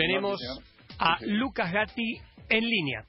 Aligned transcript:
Tenemos 0.00 0.40
a 0.98 1.18
Lucas 1.26 1.70
Gatti 1.70 2.18
en 2.48 2.64
línea. 2.64 3.04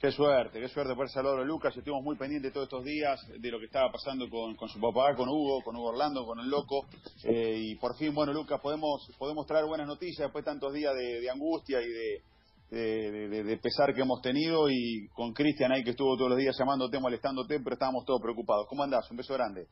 Qué 0.00 0.10
suerte, 0.10 0.58
qué 0.58 0.68
suerte 0.68 0.94
poder 0.94 1.10
saludar 1.10 1.40
a 1.40 1.44
Lucas. 1.44 1.76
Estuvimos 1.76 2.02
muy 2.02 2.16
pendientes 2.16 2.50
todos 2.50 2.64
estos 2.64 2.82
días 2.82 3.20
de 3.38 3.50
lo 3.50 3.58
que 3.58 3.66
estaba 3.66 3.92
pasando 3.92 4.26
con, 4.30 4.56
su 4.70 4.80
papá, 4.80 5.14
con 5.14 5.28
Hugo, 5.28 5.60
con 5.62 5.76
Hugo 5.76 5.88
Orlando, 5.90 6.24
con 6.24 6.40
el 6.40 6.48
loco. 6.48 6.86
Eh, 7.24 7.58
y 7.58 7.74
por 7.74 7.94
fin, 7.98 8.14
bueno, 8.14 8.32
Lucas, 8.32 8.58
podemos, 8.62 9.06
podemos 9.18 9.46
traer 9.46 9.66
buenas 9.66 9.86
noticias 9.86 10.28
después 10.28 10.46
de 10.46 10.50
tantos 10.50 10.72
días 10.72 10.94
de, 10.94 11.28
angustia 11.28 11.82
y 11.82 11.88
de, 11.90 13.44
de, 13.44 13.56
pesar 13.58 13.94
que 13.94 14.00
hemos 14.00 14.22
tenido. 14.22 14.70
Y 14.70 15.08
con 15.12 15.34
Cristian 15.34 15.72
ahí 15.72 15.84
que 15.84 15.90
estuvo 15.90 16.16
todos 16.16 16.30
los 16.30 16.38
días 16.38 16.56
llamándote, 16.58 16.98
molestándote, 16.98 17.60
pero 17.60 17.74
estábamos 17.74 18.06
todos 18.06 18.22
preocupados. 18.22 18.66
¿Cómo 18.66 18.82
andás? 18.82 19.10
Un 19.10 19.18
beso 19.18 19.34
grande. 19.34 19.66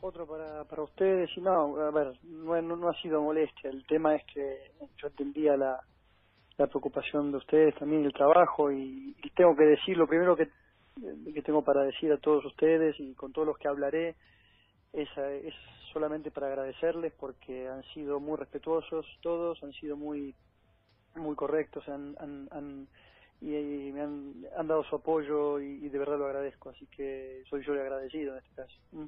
Otro 0.00 0.26
para, 0.26 0.64
para 0.64 0.82
ustedes. 0.82 1.30
Y 1.36 1.40
no, 1.40 1.76
a 1.76 1.90
ver, 1.90 2.18
no, 2.24 2.60
no 2.62 2.88
ha 2.88 3.02
sido 3.02 3.22
molestia. 3.22 3.70
El 3.70 3.86
tema 3.86 4.14
es 4.14 4.24
que 4.32 4.72
yo 4.96 5.08
entendía 5.08 5.56
la 5.56 5.80
la 6.60 6.66
preocupación 6.66 7.30
de 7.30 7.38
ustedes 7.38 7.74
también 7.76 8.04
el 8.04 8.12
trabajo 8.12 8.70
y, 8.70 9.16
tengo 9.34 9.56
que 9.56 9.64
decir 9.64 9.96
lo 9.96 10.06
primero 10.06 10.36
que, 10.36 10.50
que 11.32 11.42
tengo 11.42 11.64
para 11.64 11.82
decir 11.82 12.12
a 12.12 12.18
todos 12.18 12.44
ustedes 12.44 13.00
y 13.00 13.14
con 13.14 13.32
todos 13.32 13.48
los 13.48 13.56
que 13.56 13.68
hablaré 13.68 14.16
es, 14.92 15.08
es 15.16 15.54
solamente 15.90 16.30
para 16.30 16.48
agradecerles 16.48 17.14
porque 17.14 17.66
han 17.66 17.82
sido 17.94 18.20
muy 18.20 18.36
respetuosos 18.36 19.06
todos 19.22 19.62
han 19.62 19.72
sido 19.72 19.96
muy 19.96 20.34
muy 21.16 21.34
correctos 21.34 21.88
han, 21.88 22.14
han, 22.18 22.86
y, 23.40 23.90
me 23.92 24.02
han, 24.02 24.34
han, 24.54 24.66
dado 24.66 24.84
su 24.84 24.96
apoyo 24.96 25.58
y, 25.60 25.88
de 25.88 25.98
verdad 25.98 26.18
lo 26.18 26.26
agradezco 26.26 26.68
así 26.68 26.86
que 26.88 27.42
soy 27.48 27.64
yo 27.64 27.72
el 27.72 27.80
agradecido 27.80 28.34
en 28.34 28.38
este 28.44 28.54
caso 28.54 28.76
mm. 28.92 29.06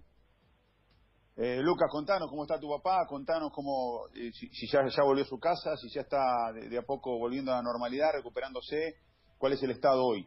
Eh, 1.34 1.60
Lucas, 1.62 1.88
contanos 1.91 2.28
cómo 2.28 2.42
está 2.42 2.60
tu 2.60 2.68
papá, 2.68 3.06
contanos 3.06 3.50
cómo, 3.52 4.06
eh, 4.14 4.30
si, 4.32 4.66
ya, 4.70 4.86
ya 4.86 5.02
volvió 5.02 5.24
a 5.24 5.27
su 5.27 5.41
casa, 5.41 5.77
si 5.78 5.88
ya 5.88 6.02
está 6.02 6.52
de, 6.52 6.77
a 6.77 6.82
poco 6.82 7.18
volviendo 7.18 7.52
a 7.52 7.56
la 7.56 7.62
normalidad, 7.62 8.12
recuperándose, 8.12 8.97
¿cuál 9.38 9.55
es 9.55 9.62
el 9.62 9.70
estado 9.70 10.05
hoy? 10.05 10.27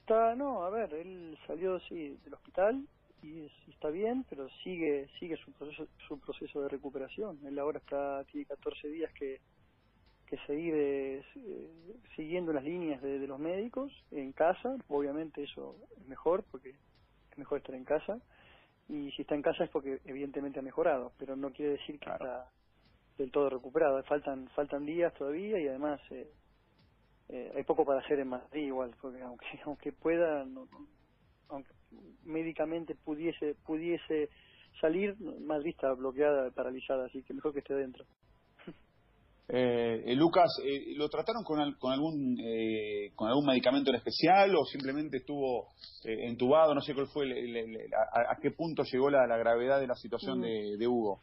Está, 0.00 0.36
no, 0.36 0.62
a 0.62 0.70
ver, 0.70 0.94
él 0.94 1.36
salió 1.48 1.80
sí 1.80 2.16
del 2.22 2.34
hospital 2.34 2.86
y, 3.24 3.50
está 3.68 3.88
bien, 3.88 4.24
pero 4.30 4.48
sigue 4.62 5.08
sigue 5.18 5.36
su 5.38 5.52
proceso, 5.52 5.88
su 6.06 6.20
proceso 6.20 6.60
de 6.62 6.68
recuperación. 6.68 7.40
Él 7.44 7.58
ahora 7.58 7.78
está 7.80 8.22
tiene 8.30 8.46
14 8.46 8.88
días 8.88 9.12
que, 9.14 9.40
que 10.28 10.36
seguir 10.46 10.74
eh, 10.76 11.24
siguiendo 12.14 12.52
las 12.52 12.62
líneas 12.62 13.02
de, 13.02 13.18
de 13.18 13.26
los 13.26 13.40
médicos 13.40 13.92
en 14.12 14.32
casa. 14.32 14.76
Obviamente 14.86 15.42
eso 15.42 15.74
es 15.96 16.06
mejor 16.06 16.44
porque 16.52 16.70
es 16.70 17.38
mejor 17.38 17.58
estar 17.58 17.74
en 17.74 17.84
casa 17.84 18.20
y 18.88 19.10
si 19.12 19.22
está 19.22 19.34
en 19.34 19.42
casa 19.42 19.64
es 19.64 19.70
porque 19.70 20.00
evidentemente 20.04 20.58
ha 20.58 20.62
mejorado, 20.62 21.12
pero 21.18 21.36
no 21.36 21.50
quiere 21.50 21.72
decir 21.72 21.98
que 21.98 22.10
está 22.10 22.50
del 23.18 23.30
todo 23.30 23.50
recuperado. 23.50 24.02
Faltan 24.04 24.48
faltan 24.54 24.84
días 24.84 25.12
todavía 25.14 25.58
y 25.58 25.68
además 25.68 26.00
eh, 26.10 26.30
eh, 27.28 27.52
hay 27.54 27.64
poco 27.64 27.84
para 27.84 28.00
hacer 28.00 28.18
en 28.20 28.28
Madrid 28.28 28.66
igual, 28.66 28.94
porque 29.00 29.20
aunque 29.22 29.46
aunque 29.64 29.92
pueda, 29.92 30.46
aunque 31.48 31.72
médicamente 32.24 32.94
pudiese 32.94 33.54
pudiese 33.66 34.30
salir, 34.80 35.16
Madrid 35.20 35.70
está 35.70 35.92
bloqueada, 35.92 36.50
paralizada, 36.50 37.06
así 37.06 37.22
que 37.22 37.34
mejor 37.34 37.52
que 37.52 37.60
esté 37.60 37.74
dentro. 37.74 38.04
Eh, 39.54 40.04
eh, 40.06 40.16
Lucas, 40.16 40.50
eh, 40.64 40.94
¿lo 40.96 41.10
trataron 41.10 41.44
con, 41.44 41.74
con 41.74 41.92
algún 41.92 42.40
eh, 42.42 43.12
con 43.14 43.28
algún 43.28 43.44
medicamento 43.44 43.90
en 43.90 43.96
especial 43.96 44.56
o 44.56 44.64
simplemente 44.64 45.18
estuvo 45.18 45.68
entubado? 46.04 46.74
No 46.74 46.80
sé 46.80 46.94
cuál 46.94 47.08
fue, 47.08 47.26
a, 48.30 48.34
qué 48.40 48.50
punto 48.52 48.82
llegó 48.82 49.10
la, 49.10 49.26
gravedad 49.36 49.78
de 49.78 49.86
la 49.86 49.94
situación 49.94 50.38
mm. 50.38 50.78
de, 50.78 50.88
Hugo. 50.88 51.20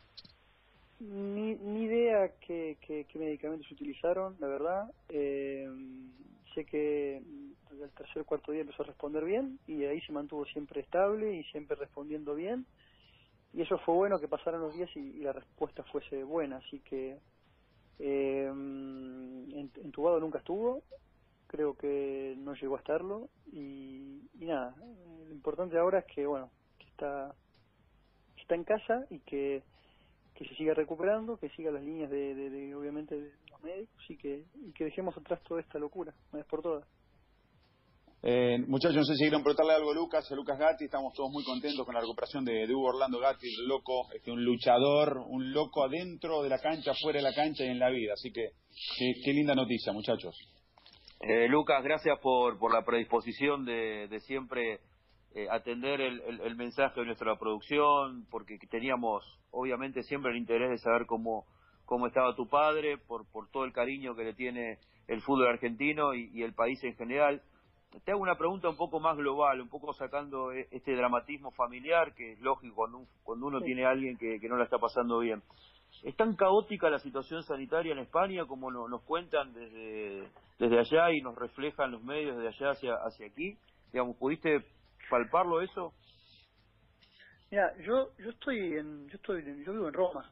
Ni, 1.00 1.56
ni 1.56 1.86
idea 1.86 2.32
qué, 2.46 2.78
qué, 2.86 3.08
medicamentos 3.16 3.72
utilizaron, 3.72 4.36
la 4.40 4.48
verdad. 4.48 4.84
sé 5.08 6.66
que 6.66 7.18
el 7.18 7.92
tercer 7.98 8.22
o 8.22 8.26
cuarto 8.26 8.52
día 8.52 8.62
empezó 8.62 8.84
a 8.84 8.88
responder 8.88 9.26
bien 9.26 9.58
y 9.66 9.86
ahí 9.86 10.00
se 10.02 10.12
mantuvo 10.12 10.46
siempre 10.46 10.82
estable 10.82 11.36
y 11.36 11.44
siempre 11.46 11.76
respondiendo 11.78 12.36
bien. 12.36 12.68
Y 13.54 13.64
eso 13.64 13.80
fue 13.80 13.96
bueno 13.96 14.20
que 14.20 14.28
pasaran 14.28 14.62
los 14.62 14.76
días 14.76 14.96
y 14.96 15.14
la 15.22 15.34
respuesta 15.34 15.82
fuese 15.92 16.24
buena, 16.24 16.58
así 16.58 16.80
que 16.82 17.18
eh, 18.00 18.50
entubado 19.84 20.20
nunca 20.20 20.40
estuvo, 20.40 20.84
creo 21.48 21.76
que 21.76 22.36
no 22.40 22.54
llegó 22.54 22.76
a 22.76 22.80
estarlo 22.80 23.30
y, 23.52 24.22
nada, 24.36 24.76
lo 25.28 25.32
importante 25.32 25.78
ahora 25.78 26.00
es 26.00 26.06
que 26.06 26.26
bueno, 26.26 26.50
que 26.78 26.88
está 26.88 27.36
está 28.50 28.56
en 28.56 28.64
casa 28.64 29.06
y 29.12 29.20
que, 29.20 29.62
que 30.34 30.46
se 30.46 30.56
siga 30.56 30.74
recuperando, 30.74 31.38
que 31.38 31.50
siga 31.50 31.70
las 31.70 31.84
líneas 31.84 32.10
de, 32.10 32.34
de, 32.34 32.74
obviamente 32.74 33.14
de 33.16 33.32
los 33.52 33.62
médicos 33.62 34.10
y 34.10 34.18
que, 34.18 34.46
y 34.56 34.72
que 34.72 34.86
dejemos 34.86 35.16
atrás 35.16 35.40
toda 35.44 35.62
esta 35.62 35.78
locura, 35.78 36.16
una 36.32 36.40
vez 36.40 36.48
por 36.48 36.64
todas. 36.64 36.86
Eh, 38.22 38.58
muchachos, 38.68 38.98
no 38.98 39.04
sé 39.06 39.14
si 39.14 39.24
quieren 39.24 39.42
preguntarle 39.44 39.76
algo 39.76 39.92
a 39.92 39.96
Lucas, 39.96 40.30
a 40.30 40.36
Lucas 40.36 40.60
Gatti, 40.60 40.86
estamos 40.86 41.14
todos 41.14 41.32
muy 41.32 41.42
contentos 41.46 41.86
con 41.86 41.96
la 41.96 42.02
recuperación 42.02 42.44
de, 42.44 42.66
Hugo 42.66 42.90
Orlando 42.90 43.18
Gatti, 43.18 43.48
el 43.48 43.68
loco, 43.68 44.12
este, 44.14 44.30
un 44.30 44.44
luchador, 44.44 45.24
un 45.26 45.54
loco 45.54 45.86
adentro 45.86 46.44
de 46.44 46.50
la 46.50 46.60
cancha, 46.60 46.92
fuera 47.02 47.20
de 47.20 47.24
la 47.24 47.34
cancha 47.34 47.64
y 47.64 47.70
en 47.70 47.80
la 47.80 47.90
vida, 47.90 48.14
así 48.14 48.30
que 48.34 48.50
qué, 49.24 49.32
linda 49.32 49.56
noticia, 49.56 49.94
muchachos. 49.94 50.36
Eh, 51.22 51.48
Lucas, 51.48 51.82
gracias 51.82 52.20
por, 52.20 52.60
por 52.60 52.74
la 52.74 52.84
predisposición 52.84 53.64
de, 53.64 54.10
de 54.10 54.20
siempre 54.20 54.82
eh, 55.34 55.48
atender 55.50 56.02
el, 56.02 56.42
el, 56.42 56.56
mensaje 56.58 57.00
de 57.00 57.06
nuestra 57.06 57.38
producción, 57.38 58.26
porque 58.30 58.58
teníamos 58.70 59.24
obviamente 59.52 60.04
siempre 60.04 60.32
el 60.32 60.38
interés 60.38 60.72
de 60.72 60.78
saber 60.78 61.06
cómo, 61.06 61.46
cómo 61.86 62.08
estaba 62.08 62.36
tu 62.36 62.50
padre, 62.50 62.98
por, 62.98 63.26
por 63.32 63.50
todo 63.50 63.64
el 63.64 63.72
cariño 63.72 64.14
que 64.14 64.26
le 64.26 64.34
tiene 64.34 64.78
el 65.08 65.22
fútbol 65.22 65.48
argentino 65.48 66.14
y, 66.14 66.30
y 66.34 66.44
el 66.44 66.54
país 66.54 66.84
en 66.84 66.96
general 66.98 67.42
te 68.04 68.12
hago 68.12 68.22
una 68.22 68.38
pregunta 68.38 68.70
un 68.70 68.78
poco 68.78 69.00
más 69.00 69.18
global, 69.18 69.62
un 69.62 69.70
poco 69.70 69.94
sacando 69.94 70.52
e-, 70.52 70.68
este 70.72 70.96
dramatismo 70.96 71.52
familiar, 71.52 72.14
que 72.14 72.34
es 72.34 72.40
lógico 72.40 72.76
cuando, 72.76 73.06
cuando 73.24 73.48
uno 73.48 73.62
tiene 73.62 73.86
a 73.86 73.90
alguien 73.90 74.18
que, 74.18 74.40
no 74.48 74.58
la 74.58 74.66
está 74.66 74.78
pasando 74.78 75.20
bien. 75.20 75.42
¿Es 76.04 76.16
tan 76.16 76.36
caótica 76.36 76.90
la 76.90 77.00
situación 77.00 77.42
sanitaria 77.44 77.92
en 77.92 78.00
España 78.00 78.46
como 78.46 78.72
nos 78.72 79.02
cuentan 79.04 79.54
desde, 79.54 80.30
desde 80.60 80.80
allá 80.80 81.12
y 81.12 81.22
nos 81.22 81.36
reflejan 81.36 81.92
los 81.92 82.04
medios 82.04 82.38
desde 82.38 82.50
allá 82.50 82.72
hacia, 82.72 82.94
hacia 82.96 83.28
aquí? 83.28 83.58
Digamos, 83.92 84.16
¿Pudiste 84.18 84.64
palparlo 85.10 85.62
eso? 85.62 85.94
Mira, 87.52 87.76
yo, 87.80 88.16
yo 88.20 88.30
estoy 88.30 88.78
en, 88.78 89.08
yo 89.08 89.16
estoy, 89.16 89.44
yo 89.66 89.74
vivo 89.74 89.88
en 89.88 89.94
Roma, 89.94 90.32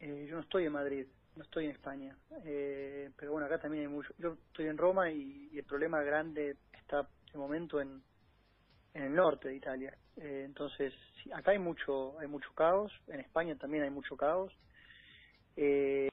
eh, 0.00 0.26
yo 0.28 0.34
no 0.34 0.42
estoy 0.42 0.66
en 0.66 0.72
Madrid 0.72 1.06
no 1.38 1.44
estoy 1.44 1.66
en 1.66 1.70
España. 1.70 2.16
Eh, 2.44 3.10
pero 3.16 3.32
bueno, 3.32 3.46
acá 3.46 3.58
también 3.58 3.84
hay 3.84 3.88
mucho. 3.88 4.12
Yo 4.18 4.36
estoy 4.48 4.66
en 4.66 4.76
Roma 4.76 5.10
y, 5.10 5.56
el 5.56 5.64
problema 5.64 6.02
grande 6.02 6.56
está 6.72 7.08
de 7.32 7.38
momento 7.38 7.80
en, 7.80 8.02
en 8.92 9.02
el 9.04 9.14
norte 9.14 9.48
de 9.48 9.54
Italia. 9.54 9.96
Eh, 10.16 10.42
entonces, 10.44 10.92
acá 11.32 11.52
hay 11.52 11.58
mucho, 11.58 12.18
hay 12.18 12.26
mucho 12.26 12.52
caos. 12.54 12.92
En 13.06 13.20
España 13.20 13.56
también 13.56 13.84
hay 13.84 13.90
mucho 13.90 14.16
caos. 14.16 14.52
Eh, 15.56 16.08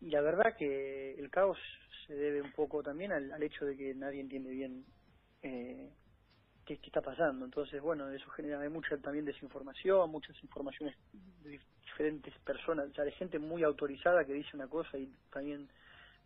y 0.00 0.10
la 0.10 0.20
verdad 0.20 0.56
que 0.56 1.14
el 1.14 1.30
caos 1.30 1.58
se 2.06 2.14
debe 2.14 2.40
un 2.40 2.52
poco 2.52 2.82
también 2.82 3.12
al, 3.12 3.42
hecho 3.42 3.64
de 3.64 3.76
que 3.76 3.94
nadie 3.94 4.20
entiende 4.20 4.50
bien 4.50 4.84
eh, 5.42 5.90
qué, 6.76 6.86
está 6.86 7.00
pasando. 7.00 7.44
Entonces, 7.44 7.80
bueno, 7.80 8.10
eso 8.10 8.28
genera 8.30 8.60
hay 8.60 8.68
mucha 8.68 8.96
también 8.98 9.24
desinformación, 9.24 10.10
muchas 10.10 10.36
informaciones 10.42 10.94
de 11.42 11.58
diferentes 11.82 12.34
personas, 12.40 12.92
ya 12.92 13.04
de 13.04 13.12
gente 13.12 13.38
muy 13.38 13.62
autorizada 13.62 14.24
que 14.24 14.34
dice 14.34 14.50
una 14.54 14.68
cosa 14.68 14.98
y 14.98 15.10
también 15.32 15.68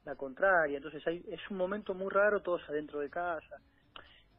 la 0.05 0.17
contraria. 0.17 0.77
Entonces, 0.77 1.07
hay, 1.07 1.25
es 1.29 1.41
un 1.51 1.57
momento 1.57 1.95
muy 1.95 2.11
raro, 2.11 2.41
todos 2.41 2.63
adentro 2.69 2.99
de 2.99 3.09
casa. 3.09 3.61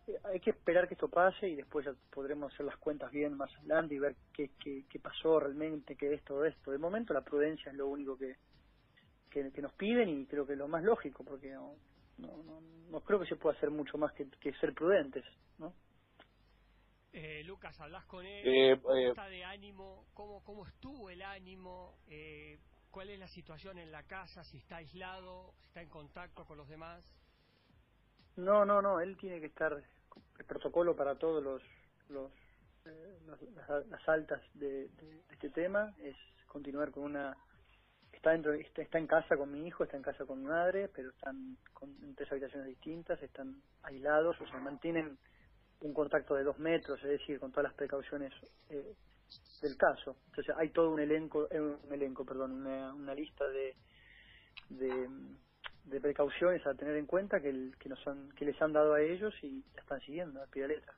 Eh, 0.07 0.17
hay 0.25 0.39
que 0.41 0.49
esperar 0.49 0.87
que 0.87 0.95
esto 0.95 1.07
pase 1.07 1.47
y 1.47 1.55
después 1.55 1.85
ya 1.85 1.93
podremos 2.11 2.53
hacer 2.53 2.65
las 2.65 2.77
cuentas 2.77 3.09
bien 3.11 3.37
más 3.37 3.55
adelante 3.57 3.95
y 3.95 3.99
ver 3.99 4.15
qué, 4.33 4.51
qué, 4.59 4.83
qué 4.89 4.99
pasó 4.99 5.39
realmente, 5.39 5.95
qué 5.95 6.13
es 6.13 6.23
todo 6.23 6.43
esto. 6.45 6.71
De 6.71 6.77
momento, 6.77 7.13
la 7.13 7.21
prudencia 7.21 7.71
es 7.71 7.77
lo 7.77 7.87
único 7.87 8.17
que, 8.17 8.35
que, 9.29 9.61
nos 9.61 9.73
piden 9.73 10.09
y 10.09 10.25
creo 10.25 10.45
que 10.45 10.53
es 10.53 10.59
lo 10.59 10.67
más 10.67 10.83
lógico, 10.83 11.23
porque 11.23 11.51
no, 11.51 11.75
no, 12.17 12.43
no, 12.43 12.61
no 12.89 12.99
creo 12.99 13.19
que 13.19 13.25
se 13.25 13.37
pueda 13.37 13.55
hacer 13.55 13.71
mucho 13.71 13.97
más 13.97 14.11
que, 14.13 14.27
que 14.41 14.53
ser 14.55 14.73
prudentes, 14.73 15.23
¿no? 15.57 15.73
Eh, 17.15 17.43
Lucas, 17.43 17.79
hablas 17.79 18.05
con 18.05 18.25
él, 18.25 18.41
eh, 18.43 18.79
¿cómo 18.81 18.95
eh, 18.95 19.09
está 19.09 19.27
de 19.27 19.45
ánimo? 19.45 20.07
¿Cómo, 20.15 20.43
¿Cómo 20.43 20.65
estuvo 20.65 21.11
el 21.11 21.21
ánimo? 21.21 21.99
Eh, 22.07 22.57
¿Cuál 22.89 23.11
es 23.11 23.19
la 23.19 23.27
situación 23.27 23.77
en 23.77 23.91
la 23.91 24.01
casa? 24.01 24.43
¿Si 24.43 24.57
está 24.57 24.77
aislado? 24.77 25.53
¿Si 25.59 25.67
está 25.67 25.81
en 25.83 25.89
contacto 25.89 26.43
con 26.43 26.57
los 26.57 26.67
demás? 26.67 27.05
No, 28.35 28.65
no, 28.65 28.81
no, 28.81 28.99
él 28.99 29.15
tiene 29.17 29.39
que 29.39 29.45
estar, 29.45 29.73
el 29.73 30.45
protocolo 30.45 30.95
para 30.95 31.15
todos 31.15 31.43
los, 31.43 31.61
los, 32.09 32.31
las, 33.89 34.09
altas 34.09 34.41
de, 34.55 34.89
este 35.29 35.51
tema 35.51 35.93
es 35.99 36.15
continuar 36.47 36.89
con 36.89 37.03
una 37.03 37.37
está 38.11 38.31
dentro 38.31 38.53
está, 38.53 38.81
está, 38.81 38.97
en 38.97 39.07
casa 39.07 39.37
con 39.37 39.51
mi 39.51 39.67
hijo 39.67 39.83
está 39.83 39.97
en 39.97 40.03
casa 40.03 40.25
con 40.25 40.39
mi 40.41 40.47
madre 40.47 40.87
pero 40.87 41.09
están 41.09 41.57
con, 41.73 41.89
en 42.03 42.15
tres 42.15 42.31
habitaciones 42.31 42.67
distintas 42.67 43.21
están 43.23 43.61
aislados 43.83 44.39
o 44.39 44.47
sea 44.47 44.59
mantienen 44.59 45.17
un 45.83 45.93
contacto 45.93 46.35
de 46.35 46.43
dos 46.43 46.57
metros, 46.59 46.99
es 47.03 47.09
decir, 47.09 47.39
con 47.39 47.51
todas 47.51 47.65
las 47.65 47.73
precauciones 47.73 48.33
eh, 48.69 48.95
del 49.61 49.77
caso. 49.77 50.15
Entonces 50.29 50.55
hay 50.57 50.69
todo 50.69 50.89
un 50.89 50.99
elenco, 50.99 51.47
eh, 51.51 51.59
un 51.59 51.91
elenco, 51.91 52.25
perdón, 52.25 52.53
una, 52.53 52.93
una 52.93 53.13
lista 53.13 53.45
de, 53.49 53.75
de, 54.69 56.01
precauciones 56.01 56.65
a 56.65 56.73
tener 56.73 56.95
en 56.95 57.05
cuenta 57.05 57.39
que, 57.39 57.71
que, 57.79 57.89
nos 57.89 58.05
han, 58.07 58.31
que 58.31 58.45
les 58.45 58.61
han 58.61 58.73
dado 58.73 58.93
a 58.93 59.01
ellos 59.01 59.33
y 59.43 59.63
están 59.77 59.99
siguiendo 60.01 60.41
a 60.41 60.47
pie 60.47 60.63
de 60.63 60.69
letra. 60.69 60.93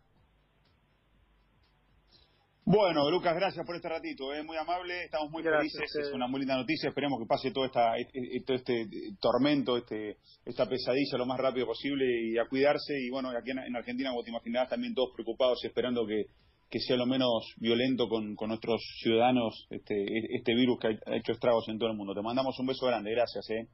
Bueno, 2.68 3.12
Lucas, 3.12 3.36
gracias 3.36 3.64
por 3.64 3.76
este 3.76 3.88
ratito, 3.88 4.34
es 4.34 4.40
eh, 4.40 4.44
muy 4.44 4.58
amable, 4.58 5.04
estamos 5.04 5.30
muy 5.30 5.44
felices, 5.44 5.84
es 6.02 6.12
una 6.12 6.26
muy 6.26 6.40
linda 6.40 6.56
noticia, 6.56 6.90
esperemos 6.90 7.20
que 7.20 7.28
pase 7.28 7.52
todo, 7.52 7.64
esta, 7.64 7.96
este, 7.96 8.56
este 8.56 8.88
tormento, 9.22 9.78
este, 9.78 10.18
esta 10.44 10.68
pesadilla 10.68 11.20
lo 11.20 11.28
más 11.28 11.40
rápido 11.40 11.68
posible 11.68 12.06
y 12.24 12.40
a 12.40 12.48
cuidarse 12.48 13.00
y 13.00 13.12
bueno, 13.12 13.30
aquí 13.30 13.52
en, 13.52 13.76
Argentina, 13.76 14.10
como 14.10 14.24
te 14.24 14.32
imaginarás, 14.32 14.70
también 14.70 14.96
todos 14.96 15.12
preocupados 15.14 15.64
y 15.64 15.68
esperando 15.68 16.08
que, 16.08 16.26
que 16.68 16.80
sea 16.80 16.98
lo 16.98 17.06
menos 17.06 17.54
violento 17.58 18.10
con, 18.10 18.36
con 18.36 18.50
nuestros 18.50 18.82
ciudadanos 19.00 19.68
este, 19.70 20.04
este 20.36 20.56
virus 20.56 20.80
que 20.80 20.88
ha 20.88 21.18
hecho 21.18 21.34
estragos 21.34 21.70
en 21.70 21.78
todo 21.78 21.92
el 21.92 21.96
mundo. 21.96 22.16
Te 22.16 22.24
mandamos 22.24 22.58
un 22.58 22.66
beso 22.66 22.88
grande, 22.88 23.12
gracias. 23.12 23.48
Eh. 23.52 23.68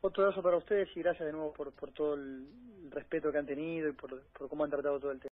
Otro 0.00 0.22
abrazo 0.24 0.42
para 0.42 0.56
ustedes 0.56 0.88
y 0.96 1.00
gracias 1.00 1.26
de 1.26 1.32
nuevo 1.32 1.52
por, 1.52 1.74
por 1.74 1.92
todo 1.92 2.14
el 2.14 2.46
respeto 2.92 3.30
que 3.30 3.36
han 3.36 3.46
tenido 3.46 3.90
y 3.90 3.92
por, 3.92 4.22
por 4.32 4.48
cómo 4.48 4.64
han 4.64 4.70
tratado 4.70 4.98
todo 4.98 5.12
el 5.12 5.20
tema. 5.20 5.30